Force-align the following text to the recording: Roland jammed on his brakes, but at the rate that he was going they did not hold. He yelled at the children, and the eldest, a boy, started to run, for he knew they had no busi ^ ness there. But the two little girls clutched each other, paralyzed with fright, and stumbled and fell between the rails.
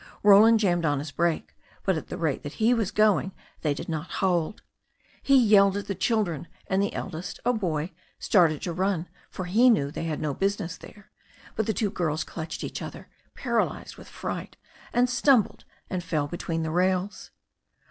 Roland 0.23 0.59
jammed 0.59 0.83
on 0.83 0.97
his 0.97 1.11
brakes, 1.11 1.53
but 1.83 1.95
at 1.95 2.07
the 2.07 2.17
rate 2.17 2.41
that 2.41 2.53
he 2.53 2.73
was 2.73 2.89
going 2.89 3.33
they 3.61 3.71
did 3.71 3.87
not 3.87 4.13
hold. 4.13 4.63
He 5.21 5.37
yelled 5.37 5.77
at 5.77 5.85
the 5.85 5.93
children, 5.93 6.47
and 6.65 6.81
the 6.81 6.91
eldest, 6.95 7.39
a 7.45 7.53
boy, 7.53 7.91
started 8.17 8.63
to 8.63 8.73
run, 8.73 9.07
for 9.29 9.45
he 9.45 9.69
knew 9.69 9.91
they 9.91 10.05
had 10.05 10.19
no 10.19 10.33
busi 10.33 10.55
^ 10.55 10.59
ness 10.59 10.75
there. 10.75 11.11
But 11.55 11.67
the 11.67 11.73
two 11.73 11.89
little 11.89 11.97
girls 11.97 12.23
clutched 12.23 12.63
each 12.63 12.81
other, 12.81 13.09
paralyzed 13.35 13.95
with 13.97 14.07
fright, 14.07 14.57
and 14.91 15.07
stumbled 15.07 15.65
and 15.87 16.03
fell 16.03 16.27
between 16.27 16.63
the 16.63 16.71
rails. 16.71 17.29